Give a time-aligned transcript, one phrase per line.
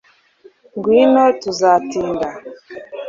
[0.75, 2.27] Ngwino Tuzatinda